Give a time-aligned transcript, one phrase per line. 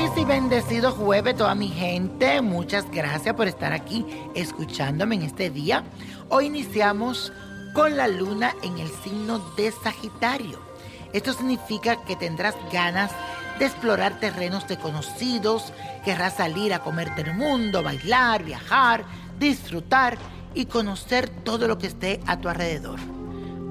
[0.00, 2.40] Y bendecido jueves toda mi gente.
[2.40, 5.84] Muchas gracias por estar aquí escuchándome en este día.
[6.30, 7.34] Hoy iniciamos
[7.74, 10.58] con la luna en el signo de Sagitario.
[11.12, 13.12] Esto significa que tendrás ganas
[13.58, 15.70] de explorar terrenos desconocidos,
[16.02, 19.04] querrás salir a comerte el mundo, bailar, viajar,
[19.38, 20.16] disfrutar
[20.54, 22.98] y conocer todo lo que esté a tu alrededor.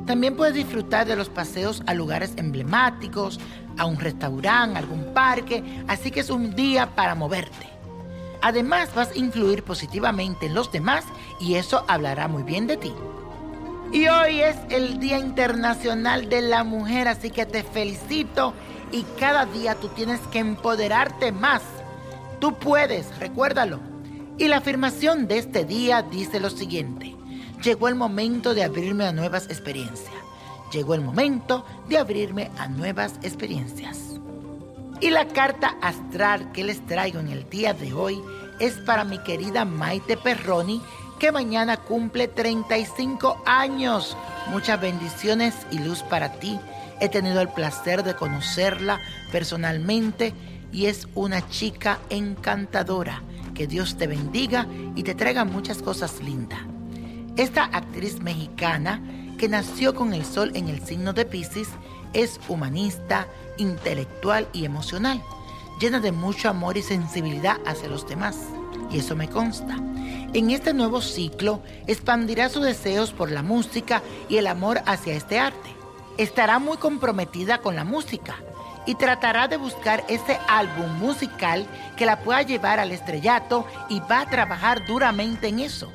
[0.06, 3.40] También puedes disfrutar de los paseos a lugares emblemáticos,
[3.80, 7.68] a un restaurante, algún parque, así que es un día para moverte.
[8.42, 11.06] Además vas a influir positivamente en los demás
[11.40, 12.94] y eso hablará muy bien de ti.
[13.92, 18.54] Y hoy es el Día Internacional de la Mujer, así que te felicito
[18.92, 21.64] y cada día tú tienes que empoderarte más.
[22.40, 23.80] Tú puedes, recuérdalo.
[24.38, 27.16] Y la afirmación de este día dice lo siguiente.
[27.64, 30.14] Llegó el momento de abrirme a nuevas experiencias.
[30.72, 34.20] Llegó el momento de abrirme a nuevas experiencias.
[35.02, 38.22] Y la carta astral que les traigo en el día de hoy
[38.60, 40.82] es para mi querida Maite Perroni,
[41.20, 44.18] que mañana cumple 35 años.
[44.52, 46.60] Muchas bendiciones y luz para ti.
[47.00, 49.00] He tenido el placer de conocerla
[49.32, 50.34] personalmente
[50.72, 53.24] y es una chica encantadora.
[53.54, 56.60] Que Dios te bendiga y te traiga muchas cosas lindas.
[57.38, 59.02] Esta actriz mexicana
[59.40, 61.70] que nació con el sol en el signo de Pisces
[62.14, 63.26] es humanista,
[63.58, 65.24] intelectual y emocional,
[65.80, 68.38] llena de mucho amor y sensibilidad hacia los demás.
[68.92, 69.78] Y eso me consta.
[70.34, 75.40] En este nuevo ciclo expandirá sus deseos por la música y el amor hacia este
[75.40, 75.70] arte.
[76.18, 78.36] Estará muy comprometida con la música
[78.86, 84.22] y tratará de buscar ese álbum musical que la pueda llevar al estrellato y va
[84.22, 85.90] a trabajar duramente en eso.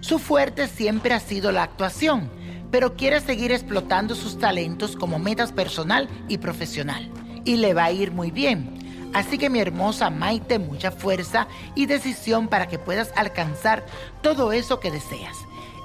[0.00, 2.30] Su fuerte siempre ha sido la actuación,
[2.74, 7.08] pero quiere seguir explotando sus talentos como metas personal y profesional.
[7.44, 9.12] Y le va a ir muy bien.
[9.14, 11.46] Así que mi hermosa Maite, mucha fuerza
[11.76, 13.86] y decisión para que puedas alcanzar
[14.22, 15.36] todo eso que deseas.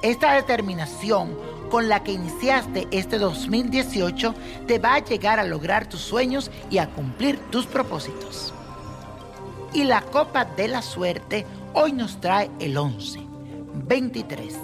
[0.02, 1.38] Esta determinación
[1.70, 4.34] con la que iniciaste este 2018
[4.66, 8.52] te va a llegar a lograr tus sueños y a cumplir tus propósitos.
[9.74, 13.20] Y la copa de la suerte hoy nos trae el 11,
[13.76, 14.56] 23,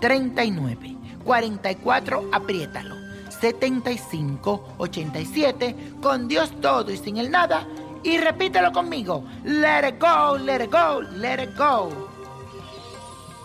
[0.00, 2.96] 39, 44, apriétalo,
[3.40, 7.66] 75, 87, con Dios todo y sin el nada.
[8.04, 11.90] Y repítelo conmigo, let it go, let it go, let it go.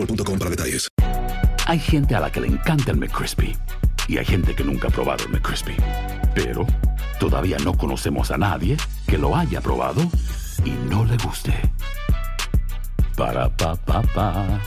[0.00, 0.88] boostmobile.com para detalles.
[1.66, 3.56] Hay gente a la que le encanta el McCrispy
[4.08, 5.76] y hay gente que nunca ha probado el McCrispy.
[6.34, 6.66] Pero
[7.18, 8.76] todavía no conocemos a nadie
[9.06, 10.02] que lo haya probado
[10.64, 11.52] y no le guste.
[13.16, 14.60] Para pa pa pa.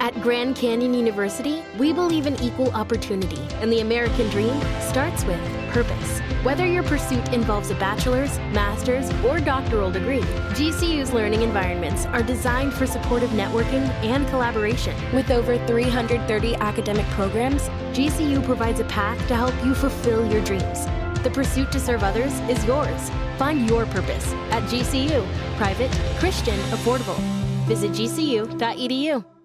[0.00, 5.40] At Grand Canyon University, we believe in equal opportunity, and the American dream starts with
[5.72, 6.22] purpose.
[6.44, 10.20] Whether your pursuit involves a bachelor's, master's, or doctoral degree,
[10.54, 14.94] GCU's learning environments are designed for supportive networking and collaboration.
[15.12, 17.62] With over 330 academic programs,
[17.92, 20.86] GCU provides a path to help you fulfill your dreams.
[21.24, 23.10] The pursuit to serve others is yours.
[23.36, 25.26] Find your purpose at GCU.
[25.56, 27.18] Private, Christian, affordable.
[27.66, 29.37] Visit gcu.edu.